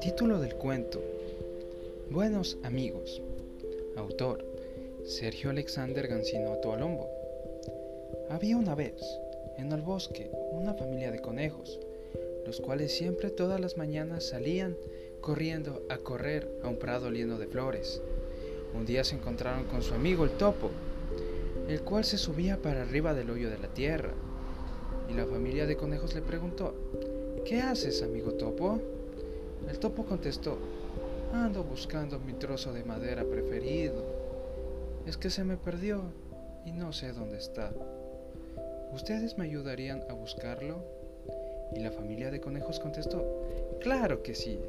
Título 0.00 0.40
del 0.40 0.56
cuento. 0.56 1.00
Buenos 2.10 2.58
amigos. 2.64 3.22
Autor. 3.94 4.44
Sergio 5.04 5.50
Alexander 5.50 6.08
Gancino 6.08 6.52
Atualombo. 6.52 7.08
Había 8.28 8.56
una 8.56 8.74
vez, 8.74 9.00
en 9.56 9.70
el 9.70 9.82
bosque, 9.82 10.32
una 10.50 10.74
familia 10.74 11.12
de 11.12 11.20
conejos, 11.20 11.78
los 12.44 12.60
cuales 12.60 12.90
siempre 12.92 13.30
todas 13.30 13.60
las 13.60 13.76
mañanas 13.76 14.24
salían 14.24 14.76
corriendo 15.20 15.84
a 15.88 15.98
correr 15.98 16.50
a 16.64 16.68
un 16.68 16.76
prado 16.76 17.12
lleno 17.12 17.38
de 17.38 17.46
flores. 17.46 18.02
Un 18.74 18.84
día 18.84 19.04
se 19.04 19.14
encontraron 19.14 19.64
con 19.66 19.82
su 19.82 19.94
amigo 19.94 20.24
el 20.24 20.30
topo, 20.30 20.70
el 21.68 21.82
cual 21.82 22.04
se 22.04 22.18
subía 22.18 22.60
para 22.60 22.82
arriba 22.82 23.14
del 23.14 23.30
hoyo 23.30 23.48
de 23.48 23.58
la 23.58 23.68
tierra. 23.68 24.12
Y 25.10 25.14
la 25.14 25.26
familia 25.26 25.66
de 25.66 25.76
conejos 25.76 26.14
le 26.14 26.22
preguntó, 26.22 26.72
¿qué 27.44 27.60
haces, 27.60 28.00
amigo 28.02 28.34
topo? 28.34 28.78
El 29.68 29.78
topo 29.80 30.04
contestó, 30.04 30.56
ando 31.32 31.64
buscando 31.64 32.20
mi 32.20 32.34
trozo 32.34 32.72
de 32.72 32.84
madera 32.84 33.24
preferido. 33.24 34.04
Es 35.06 35.16
que 35.16 35.30
se 35.30 35.42
me 35.42 35.56
perdió 35.56 36.02
y 36.64 36.70
no 36.70 36.92
sé 36.92 37.12
dónde 37.12 37.38
está. 37.38 37.72
¿Ustedes 38.92 39.36
me 39.36 39.46
ayudarían 39.46 40.04
a 40.08 40.12
buscarlo? 40.12 40.84
Y 41.74 41.80
la 41.80 41.90
familia 41.90 42.30
de 42.30 42.40
conejos 42.40 42.78
contestó, 42.78 43.24
claro 43.80 44.22
que 44.22 44.36
sí. 44.36 44.60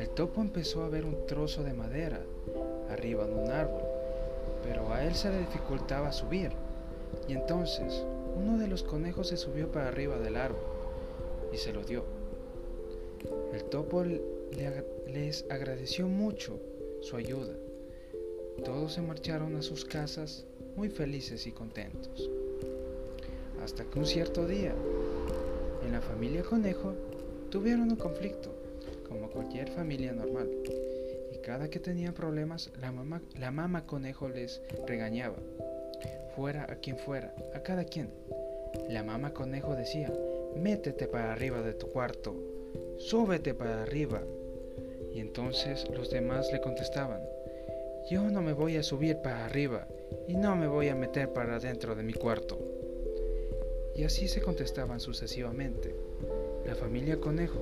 El 0.00 0.08
topo 0.10 0.40
empezó 0.40 0.82
a 0.82 0.88
ver 0.88 1.04
un 1.04 1.24
trozo 1.26 1.62
de 1.62 1.72
madera 1.72 2.20
arriba 2.90 3.26
de 3.26 3.34
un 3.34 3.50
árbol, 3.50 3.82
pero 4.64 4.92
a 4.92 5.04
él 5.04 5.14
se 5.14 5.30
le 5.30 5.38
dificultaba 5.38 6.10
subir. 6.10 6.50
Y 7.28 7.32
entonces 7.32 8.04
uno 8.36 8.58
de 8.58 8.68
los 8.68 8.82
conejos 8.82 9.28
se 9.28 9.36
subió 9.36 9.70
para 9.70 9.88
arriba 9.88 10.18
del 10.18 10.36
árbol 10.36 10.62
y 11.52 11.56
se 11.56 11.72
lo 11.72 11.82
dio. 11.82 12.04
El 13.52 13.64
topo 13.64 14.04
les 14.04 15.44
agradeció 15.50 16.08
mucho 16.08 16.58
su 17.00 17.16
ayuda. 17.16 17.54
Todos 18.64 18.94
se 18.94 19.02
marcharon 19.02 19.56
a 19.56 19.62
sus 19.62 19.84
casas 19.84 20.46
muy 20.76 20.88
felices 20.88 21.46
y 21.46 21.52
contentos. 21.52 22.30
Hasta 23.62 23.84
que 23.84 23.98
un 23.98 24.06
cierto 24.06 24.46
día, 24.46 24.74
en 25.84 25.92
la 25.92 26.00
familia 26.00 26.42
conejo, 26.42 26.94
tuvieron 27.50 27.90
un 27.90 27.96
conflicto, 27.96 28.54
como 29.08 29.30
cualquier 29.30 29.70
familia 29.70 30.12
normal. 30.12 30.50
Y 31.32 31.38
cada 31.38 31.70
que 31.70 31.80
tenían 31.80 32.14
problemas, 32.14 32.70
la 32.80 32.92
mamá, 32.92 33.22
la 33.38 33.50
mamá 33.50 33.86
conejo 33.86 34.28
les 34.28 34.60
regañaba. 34.86 35.36
Fuera 36.34 36.66
a 36.68 36.76
quien 36.76 36.98
fuera, 36.98 37.34
a 37.54 37.60
cada 37.60 37.84
quien. 37.84 38.10
La 38.88 39.02
mamá 39.02 39.32
conejo 39.32 39.74
decía, 39.74 40.12
métete 40.56 41.06
para 41.06 41.32
arriba 41.32 41.62
de 41.62 41.74
tu 41.74 41.88
cuarto, 41.88 42.34
súbete 42.98 43.54
para 43.54 43.82
arriba. 43.82 44.22
Y 45.12 45.20
entonces 45.20 45.86
los 45.90 46.10
demás 46.10 46.50
le 46.52 46.60
contestaban, 46.60 47.22
yo 48.10 48.22
no 48.30 48.42
me 48.42 48.52
voy 48.52 48.76
a 48.76 48.82
subir 48.82 49.18
para 49.18 49.46
arriba 49.46 49.86
y 50.28 50.34
no 50.34 50.56
me 50.56 50.66
voy 50.66 50.88
a 50.88 50.94
meter 50.94 51.32
para 51.32 51.58
dentro 51.58 51.94
de 51.94 52.02
mi 52.02 52.12
cuarto. 52.12 52.58
Y 53.94 54.04
así 54.04 54.26
se 54.26 54.42
contestaban 54.42 55.00
sucesivamente, 55.00 55.94
la 56.66 56.74
familia 56.74 57.20
conejo. 57.20 57.60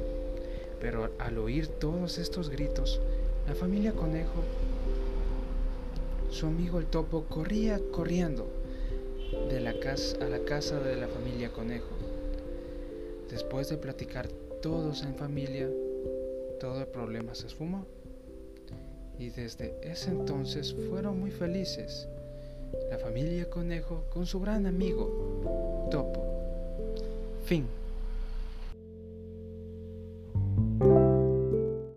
Pero 0.81 1.11
al 1.19 1.39
oír 1.39 1.69
todos 1.69 2.19
estos 2.19 2.49
gritos, 2.49 3.01
la 3.47 3.55
familia 3.55 3.93
conejo, 3.93 4.43
su 6.33 6.47
amigo 6.47 6.79
el 6.79 6.87
topo 6.87 7.25
corría 7.29 7.79
corriendo 7.93 8.47
de 9.51 9.61
la 9.61 9.79
casa 9.79 10.17
a 10.23 10.29
la 10.29 10.41
casa 10.45 10.81
de 10.81 10.97
la 10.97 11.07
familia 11.07 11.53
conejo. 11.53 11.91
Después 13.31 13.69
de 13.69 13.77
platicar 13.77 14.29
todos 14.63 15.03
en 15.03 15.15
familia, 15.15 15.69
todo 16.59 16.81
el 16.81 16.87
problema 16.87 17.35
se 17.35 17.49
esfumó. 17.49 17.85
Y 19.19 19.29
desde 19.29 19.77
ese 19.83 20.11
entonces 20.11 20.75
fueron 20.89 21.21
muy 21.21 21.31
felices. 21.31 22.09
La 22.89 22.99
familia 22.99 23.51
conejo 23.51 24.07
con 24.09 24.25
su 24.25 24.41
gran 24.41 24.65
amigo, 24.65 25.89
Topo. 25.91 26.25
Fin. 27.45 27.82